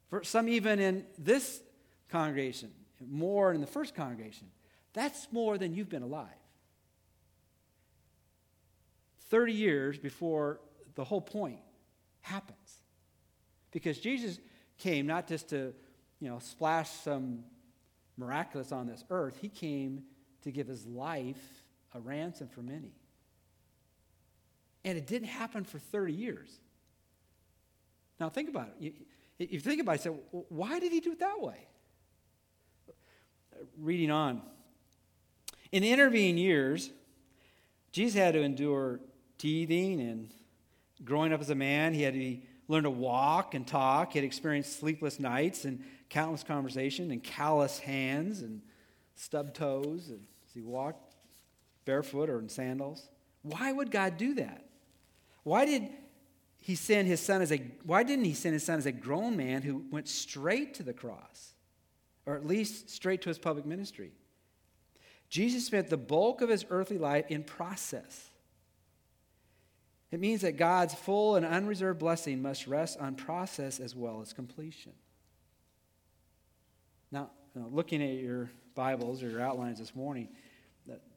[0.09, 1.61] For some, even in this
[2.09, 4.49] congregation, more in the first congregation,
[4.92, 6.29] that's more than you've been alive.
[9.31, 10.61] 30 years before
[10.95, 11.59] the whole point
[12.21, 12.81] happens.
[13.73, 14.38] Because Jesus
[14.79, 15.75] came not just to,
[16.21, 17.40] you know, splash some
[18.16, 20.05] miraculous on this earth, he came
[20.42, 21.42] to give his life
[21.95, 22.92] a ransom for many.
[24.87, 26.49] And it didn't happen for 30 years.
[28.20, 28.94] Now think about it.
[29.38, 31.66] If you think about it, say, why did he do it that way?
[33.79, 34.42] Reading on.
[35.72, 36.90] In the intervening years,
[37.90, 39.01] Jesus had to endure
[39.38, 40.31] teething and
[41.05, 41.92] growing up as a man.
[41.92, 44.12] He had to learn to walk and talk.
[44.12, 48.62] He had experienced sleepless nights and countless conversation and callous hands and
[49.16, 51.16] stubbed toes and as he walked
[51.85, 53.09] barefoot or in sandals.
[53.42, 54.65] Why would God do that?
[55.46, 55.90] Why did
[56.59, 59.37] he send his son as a why didn't he send his son as a grown
[59.37, 61.54] man who went straight to the cross?
[62.26, 64.11] Or at least straight to his public ministry?
[65.28, 68.28] Jesus spent the bulk of his earthly life in process.
[70.11, 74.32] It means that God's full and unreserved blessing must rest on process as well as
[74.32, 74.94] completion.
[77.12, 80.28] Now, looking at your Bibles or your outlines this morning,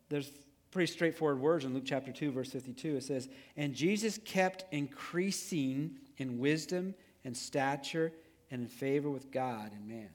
[0.07, 0.31] there's
[0.71, 2.97] pretty straightforward words in Luke chapter 2, verse 52.
[2.97, 8.11] It says, And Jesus kept increasing in wisdom and stature
[8.51, 10.09] and in favor with God and man.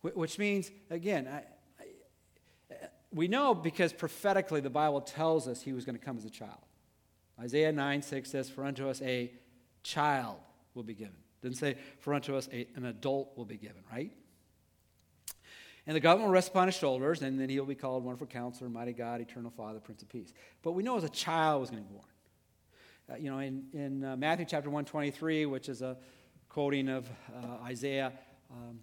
[0.00, 1.44] Which means, again, I,
[3.10, 6.30] we know because prophetically the Bible tells us he was going to come as a
[6.30, 6.58] child.
[7.40, 9.32] Isaiah 9 6 says, For unto us a
[9.82, 10.36] child
[10.74, 11.16] will be given.
[11.42, 14.12] Didn't say, For unto us a, an adult will be given, right?
[15.86, 18.70] And the government will rest upon his shoulders, and then he'll be called Wonderful Counselor,
[18.70, 20.32] Mighty God, Eternal Father, Prince of Peace.
[20.62, 22.06] But we know as a child was going to be born.
[23.10, 25.98] Uh, you know, in, in uh, Matthew chapter 123, which is a
[26.48, 28.12] quoting of uh, Isaiah,
[28.50, 28.80] um,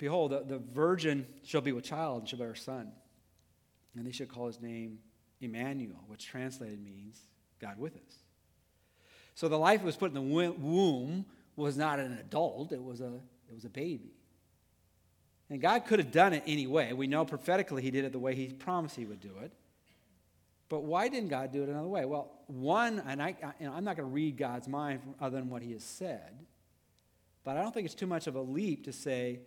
[0.00, 2.90] Behold, the, the virgin shall be with child and shall bear a son.
[3.94, 4.98] And they shall call his name
[5.42, 7.20] Emmanuel, which translated means
[7.60, 8.16] God with us.
[9.34, 13.02] So the life that was put in the womb was not an adult, it was
[13.02, 14.14] a, it was a baby.
[15.50, 16.92] And God could have done it anyway.
[16.92, 19.52] We know prophetically he did it the way he promised he would do it.
[20.68, 22.04] But why didn't God do it another way?
[22.04, 25.62] Well, one, and I, I, am not going to read God's mind other than what
[25.62, 26.46] he has said,
[27.42, 29.40] but I don't think it's too much of a leap to say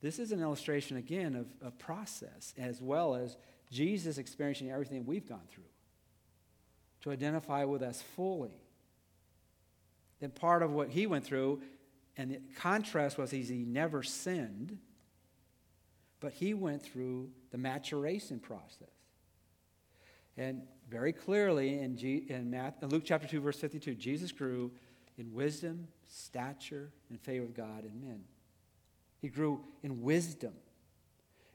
[0.00, 3.36] this is an illustration, again, of a process as well as
[3.72, 5.64] Jesus experiencing everything we've gone through.
[7.02, 8.54] to identify with us fully.
[10.20, 11.60] And part of what he went through,
[12.16, 14.78] and the contrast was he never sinned,
[16.20, 18.88] but he went through the maturation process.
[20.36, 24.70] And very clearly in, G, in, in Luke chapter 2, verse 52, Jesus grew
[25.18, 28.24] in wisdom, stature, and favor of God and men.
[29.20, 30.52] He grew in wisdom.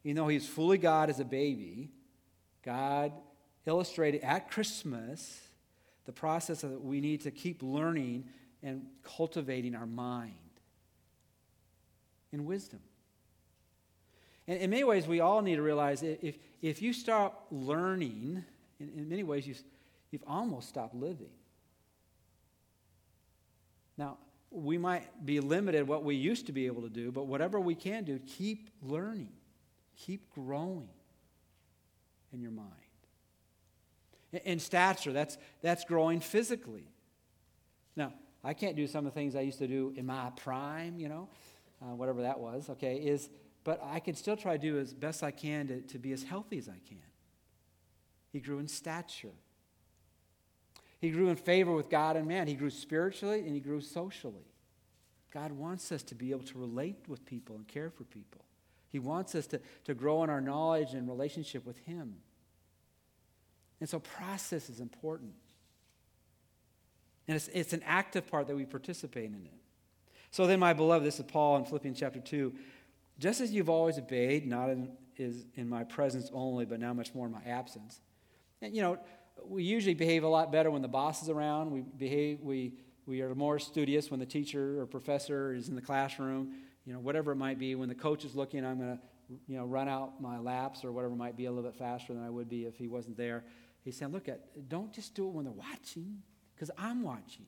[0.03, 1.91] You know, he's fully God as a baby.
[2.63, 3.13] God
[3.65, 5.39] illustrated at Christmas
[6.05, 8.25] the process that we need to keep learning
[8.63, 10.33] and cultivating our mind
[12.31, 12.79] in wisdom.
[14.51, 18.43] And in many ways, we all need to realize if, if you stop learning,
[18.81, 19.63] in, in many ways, you've,
[20.11, 21.31] you've almost stopped living.
[23.97, 24.17] Now,
[24.49, 27.75] we might be limited what we used to be able to do, but whatever we
[27.75, 29.31] can do, keep learning,
[29.95, 30.89] keep growing
[32.33, 32.67] in your mind.
[34.43, 36.89] In stature, that's, that's growing physically.
[37.95, 38.11] Now,
[38.43, 41.07] I can't do some of the things I used to do in my prime, you
[41.07, 41.29] know,
[41.81, 43.29] uh, whatever that was, okay, is,
[43.63, 46.23] but I can still try to do as best I can to, to be as
[46.23, 46.97] healthy as I can.
[48.31, 49.35] He grew in stature.
[50.99, 52.47] He grew in favor with God and man.
[52.47, 54.45] He grew spiritually and he grew socially.
[55.31, 58.43] God wants us to be able to relate with people and care for people.
[58.91, 62.15] He wants us to, to grow in our knowledge and relationship with Him.
[63.79, 65.31] And so, process is important.
[67.27, 69.61] And it's, it's an active part that we participate in it.
[70.31, 72.53] So then, my beloved, this is Paul in Philippians chapter 2.
[73.21, 77.13] Just as you've always obeyed, not in, is in my presence only, but now much
[77.13, 78.01] more in my absence.
[78.63, 78.97] And, you know,
[79.45, 81.69] we usually behave a lot better when the boss is around.
[81.69, 82.73] We behave, we,
[83.05, 86.99] we are more studious when the teacher or professor is in the classroom, you know,
[86.99, 87.75] whatever it might be.
[87.75, 89.03] When the coach is looking, I'm going to,
[89.47, 92.23] you know, run out my laps or whatever might be a little bit faster than
[92.23, 93.43] I would be if he wasn't there.
[93.83, 96.23] He's saying, look at, don't just do it when they're watching
[96.55, 97.45] because I'm watching.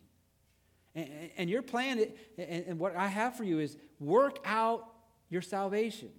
[0.93, 2.05] And, and your plan,
[2.37, 4.92] and, and, what I have for you is work out
[5.29, 6.09] your salvation.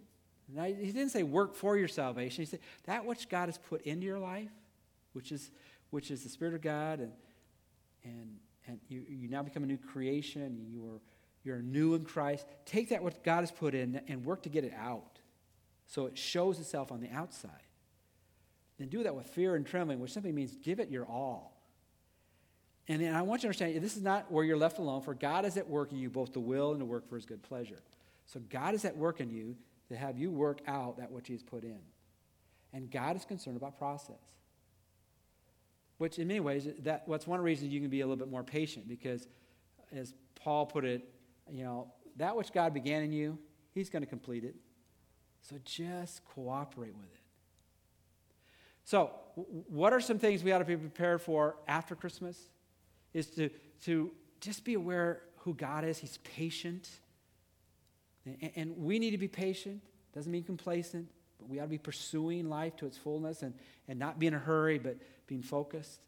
[0.49, 2.43] Now, he didn't say work for your salvation.
[2.43, 4.51] He said that which God has put into your life,
[5.13, 5.51] which is,
[5.91, 7.13] which is the Spirit of God, and,
[8.05, 8.37] and,
[8.67, 10.67] and you, you now become a new creation.
[10.69, 11.01] You are,
[11.45, 12.47] you're new in Christ.
[12.67, 15.21] Take that what God has put in and work to get it out
[15.87, 17.51] so it shows itself on the outside.
[18.79, 21.53] Then do that with fear and trembling, which simply means give it your all.
[22.89, 25.47] And I want you to understand this is not where you're left alone, for God
[25.47, 27.83] is at work in you both the will and the work for his good pleasure.
[28.27, 29.57] So God is at work in you
[29.89, 31.79] to have you work out that which He has put in.
[32.73, 34.17] And God is concerned about process.
[35.99, 38.43] Which in many ways, that what's one reason you can be a little bit more
[38.43, 39.29] patient, because
[39.95, 41.09] as Paul put it,
[41.51, 43.39] you know, that which God began in you,
[43.73, 44.57] he's going to complete it.
[45.43, 47.21] So just cooperate with it.
[48.85, 52.51] So, what are some things we ought to be prepared for after Christmas?
[53.15, 53.49] is to,
[53.83, 54.11] to
[54.41, 55.99] just be aware who God is.
[55.99, 56.91] He's patient.
[58.57, 59.83] And, we need to be patient.
[60.15, 61.09] Doesn't mean complacent,
[61.39, 63.55] but we ought to be pursuing life to its fullness and,
[63.89, 66.01] and not be in a hurry, but being focused,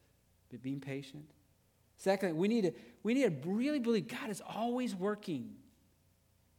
[0.50, 1.24] but being patient.
[1.98, 5.54] Secondly, we need to, we need to really believe God is always working,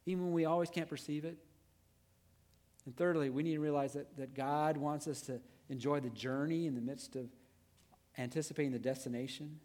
[0.06, 1.38] even when we always can't perceive it.
[2.86, 6.66] And thirdly, we need to realize that, that God wants us to enjoy the journey
[6.66, 7.28] in the midst of
[8.16, 9.60] anticipating the destination.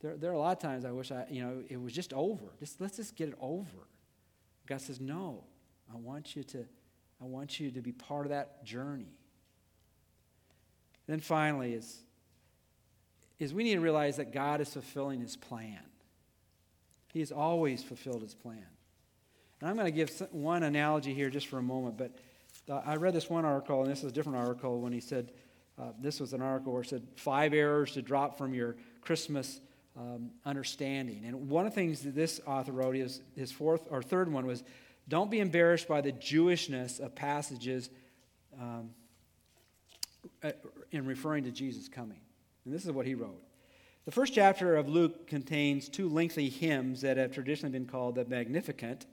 [0.00, 2.12] There, there are a lot of times I wish I, you know, it was just
[2.12, 2.46] over.
[2.58, 3.86] Just let's just get it over.
[4.66, 5.44] God says, no,
[5.92, 6.64] I want you to,
[7.20, 9.12] I want you to be part of that journey.
[11.06, 11.98] then finally is,
[13.38, 15.80] is we need to realize that God is fulfilling his plan.
[17.12, 18.64] He has always fulfilled his plan.
[19.60, 22.12] And I'm going to give one analogy here just for a moment, but
[22.68, 25.32] uh, I read this one article, and this is a different article when he said,
[25.78, 29.60] uh, this was an article where it said, five errors to drop from your Christmas
[29.96, 31.24] um, understanding.
[31.26, 34.46] And one of the things that this author wrote is his fourth or third one
[34.46, 34.62] was
[35.08, 37.90] don't be embarrassed by the Jewishness of passages
[38.60, 38.90] um,
[40.42, 40.52] uh,
[40.90, 42.20] in referring to Jesus coming.
[42.64, 43.42] And this is what he wrote.
[44.04, 48.24] The first chapter of Luke contains two lengthy hymns that have traditionally been called the
[48.24, 49.06] Magnificat,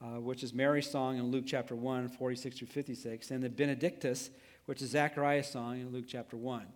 [0.00, 4.30] uh, which is Mary's song in Luke chapter 1, 46 through 56, and the Benedictus,
[4.66, 6.66] which is Zachariah's song in Luke chapter 1.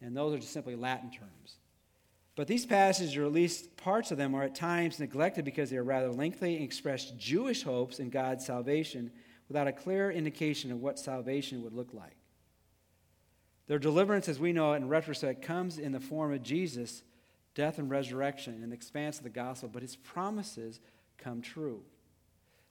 [0.00, 1.56] And those are just simply Latin terms.
[2.34, 5.76] But these passages, or at least parts of them, are at times neglected because they
[5.76, 9.10] are rather lengthy and express Jewish hopes in God's salvation
[9.48, 12.16] without a clear indication of what salvation would look like.
[13.66, 17.02] Their deliverance, as we know it in retrospect, comes in the form of Jesus'
[17.54, 20.80] death and resurrection and the expanse of the gospel, but his promises
[21.18, 21.82] come true.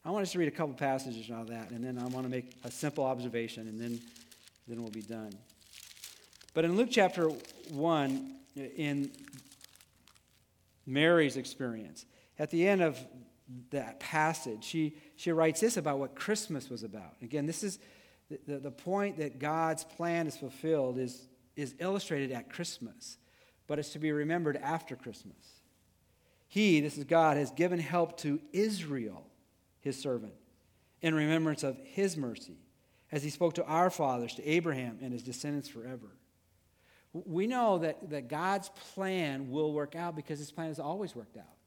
[0.03, 2.29] I want us to read a couple passages of that, and then I want to
[2.29, 3.99] make a simple observation, and then,
[4.67, 5.37] then we'll be done.
[6.55, 7.29] But in Luke chapter
[7.69, 9.11] 1, in
[10.85, 12.05] Mary's experience,
[12.39, 12.97] at the end of
[13.71, 17.15] that passage, she, she writes this about what Christmas was about.
[17.21, 17.79] Again, this is
[18.47, 23.17] the, the, point that God's plan is fulfilled is, is illustrated at Christmas,
[23.67, 25.35] but it's to be remembered after Christmas.
[26.47, 29.25] He, this is God, has given help to Israel,
[29.81, 30.33] his servant,
[31.01, 32.57] in remembrance of his mercy,
[33.11, 36.07] as he spoke to our fathers, to Abraham and his descendants forever.
[37.13, 41.37] We know that, that God's plan will work out because his plan has always worked
[41.37, 41.57] out.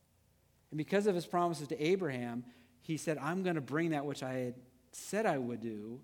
[0.71, 2.45] And because of his promises to Abraham,
[2.81, 4.55] he said, I'm going to bring that which I had
[4.93, 6.01] said I would do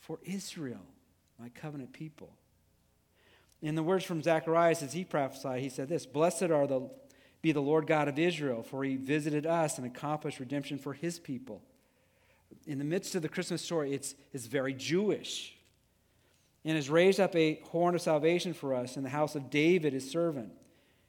[0.00, 0.84] for Israel,
[1.38, 2.32] my covenant people.
[3.60, 6.90] In the words from Zacharias as he prophesied, he said this Blessed are the,
[7.40, 11.20] be the Lord God of Israel, for he visited us and accomplished redemption for his
[11.20, 11.62] people.
[12.66, 15.56] In the midst of the Christmas story, it's, it's very Jewish
[16.64, 19.92] and has raised up a horn of salvation for us in the house of David,
[19.92, 20.52] his servant,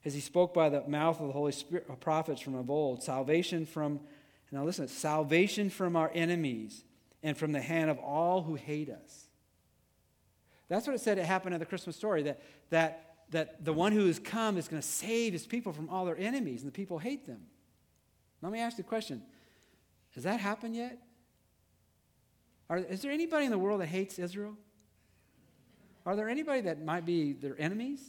[0.04, 3.04] as he spoke by the mouth of the Holy Spirit, uh, prophets from of old.
[3.04, 4.00] Salvation from,
[4.52, 6.84] now listen, salvation from our enemies
[7.22, 9.28] and from the hand of all who hate us.
[10.70, 12.42] That's what it said it happened in the Christmas story that,
[12.72, 16.06] that, that the one who has come is going to save his people from all
[16.06, 17.42] their enemies, and the people hate them.
[18.42, 19.22] Let me ask you a question
[20.16, 20.98] Has that happened yet?
[22.70, 24.58] Are, is there anybody in the world that hates Israel?
[26.06, 28.02] Are there anybody that might be their enemies?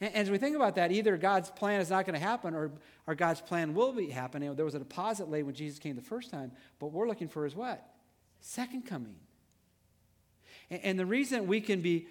[0.00, 2.70] And as we think about that, either God's plan is not going to happen or,
[3.06, 4.54] or God's plan will be happening.
[4.54, 7.44] There was a deposit laid when Jesus came the first time, but we're looking for
[7.44, 7.84] his what?
[8.40, 9.16] Second coming.
[10.70, 12.06] And, and the reason we can be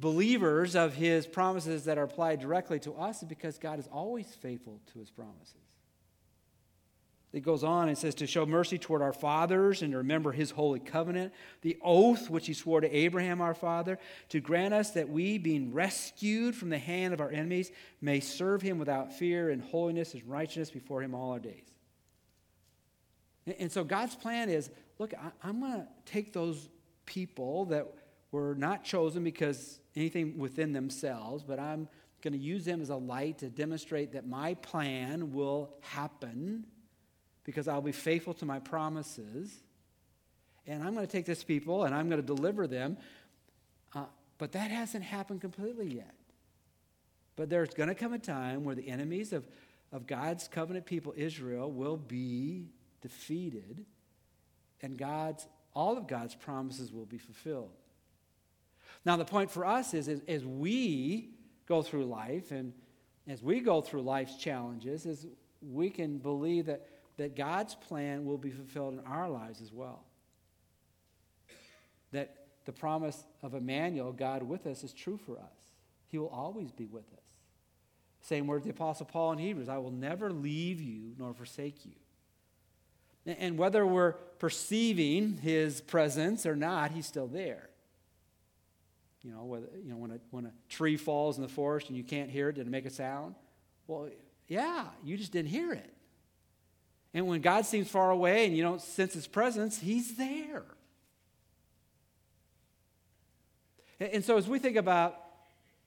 [0.00, 4.26] believers of his promises that are applied directly to us is because God is always
[4.26, 5.67] faithful to his promises.
[7.32, 10.50] It goes on and says to show mercy toward our fathers and to remember his
[10.50, 13.98] holy covenant, the oath which he swore to Abraham our father,
[14.30, 17.70] to grant us that we, being rescued from the hand of our enemies,
[18.00, 21.66] may serve him without fear in holiness and righteousness before him all our days.
[23.58, 25.12] And so God's plan is look,
[25.42, 26.68] I'm going to take those
[27.06, 27.86] people that
[28.32, 31.88] were not chosen because anything within themselves, but I'm
[32.22, 36.66] going to use them as a light to demonstrate that my plan will happen
[37.48, 39.50] because I'll be faithful to my promises.
[40.66, 42.98] And I'm going to take this people and I'm going to deliver them.
[43.94, 44.04] Uh,
[44.36, 46.12] but that hasn't happened completely yet.
[47.36, 49.48] But there's going to come a time where the enemies of,
[49.92, 52.66] of God's covenant people, Israel, will be
[53.00, 53.86] defeated,
[54.82, 57.72] and God's, all of God's promises will be fulfilled.
[59.06, 61.30] Now, the point for us is, is as we
[61.64, 62.74] go through life and
[63.26, 65.26] as we go through life's challenges, is
[65.62, 66.86] we can believe that
[67.18, 70.04] that God's plan will be fulfilled in our lives as well.
[72.12, 75.74] That the promise of Emmanuel, God with us, is true for us.
[76.08, 77.18] He will always be with us.
[78.22, 81.92] Same word the Apostle Paul in Hebrews I will never leave you nor forsake you.
[83.26, 87.68] And whether we're perceiving his presence or not, he's still there.
[89.22, 91.96] You know, whether, you know when, a, when a tree falls in the forest and
[91.96, 93.34] you can't hear it, did it make a sound?
[93.86, 94.08] Well,
[94.46, 95.92] yeah, you just didn't hear it.
[97.14, 100.64] And when God seems far away and you don't sense his presence, he's there.
[103.98, 105.18] And so as we think about,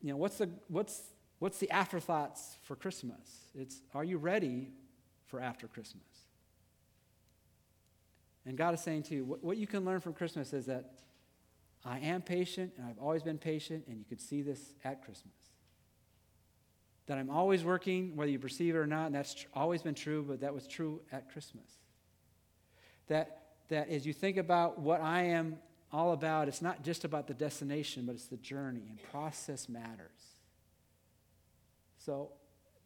[0.01, 1.01] you know, what's the, what's,
[1.39, 3.45] what's the afterthoughts for Christmas?
[3.55, 4.69] It's, are you ready
[5.27, 6.03] for after Christmas?
[8.45, 10.91] And God is saying to you, what, what you can learn from Christmas is that
[11.85, 15.40] I am patient and I've always been patient, and you could see this at Christmas
[17.11, 19.95] that I'm always working, whether you perceive it or not, and that's tr- always been
[19.95, 21.69] true, but that was true at Christmas.
[23.09, 25.57] That, that as you think about what I am
[25.91, 30.37] all about, it's not just about the destination, but it's the journey, and process matters.
[31.97, 32.31] So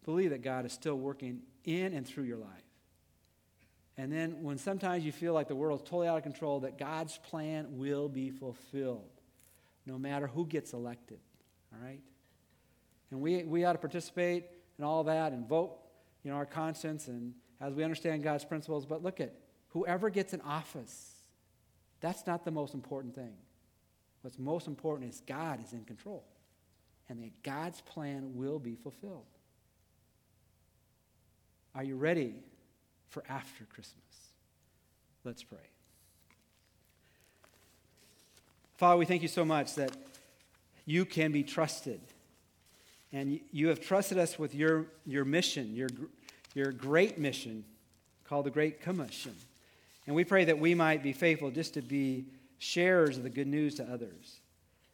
[0.05, 2.49] believe that God is still working in and through your life.
[3.95, 6.79] And then when sometimes you feel like the world is totally out of control, that
[6.79, 9.21] God's plan will be fulfilled,
[9.85, 11.19] no matter who gets elected.
[11.71, 12.01] All right?
[13.15, 14.43] And we, we ought to participate
[14.77, 15.77] in all that and vote,
[16.21, 18.85] you know, our conscience and as we understand God's principles.
[18.85, 19.33] But look at
[19.69, 21.13] whoever gets an office,
[22.01, 23.31] that's not the most important thing.
[24.19, 26.25] What's most important is God is in control
[27.07, 29.23] and that God's plan will be fulfilled.
[31.73, 32.33] Are you ready
[33.07, 34.03] for after Christmas?
[35.23, 35.69] Let's pray.
[38.75, 39.95] Father, we thank you so much that
[40.85, 42.01] you can be trusted
[43.11, 45.89] and you have trusted us with your, your mission, your,
[46.53, 47.63] your great mission
[48.25, 49.35] called the Great Commission.
[50.07, 52.25] And we pray that we might be faithful just to be
[52.57, 54.39] sharers of the good news to others.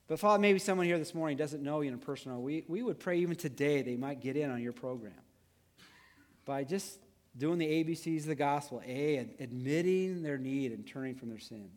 [0.08, 2.64] But Father, maybe someone here this morning doesn't know you in a personal way.
[2.68, 5.14] We, we would pray even today they might get in on your program
[6.46, 7.00] by just
[7.38, 8.82] doing the ABCs of the gospel.
[8.86, 11.70] A, admitting their need and turning from their sin.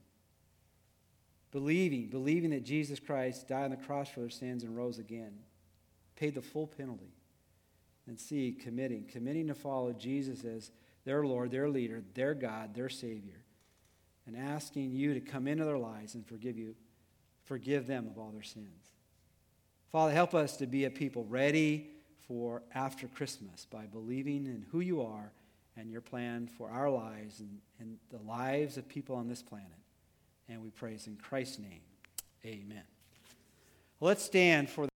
[1.52, 5.32] Believing, believing that Jesus Christ died on the cross for their sins and rose again,
[6.16, 7.12] paid the full penalty.
[8.06, 10.70] And C, committing, committing to follow Jesus as
[11.04, 13.40] their Lord, their leader, their God, their Savior,
[14.26, 16.74] and asking you to come into their lives and forgive you,
[17.44, 18.90] forgive them of all their sins.
[19.90, 21.90] Father, help us to be a people ready
[22.26, 25.30] for after Christmas by believing in who you are
[25.76, 29.68] and your plan for our lives and, and the lives of people on this planet.
[30.48, 31.80] And we praise in Christ's name.
[32.44, 32.82] Amen.
[34.00, 34.88] Let's stand for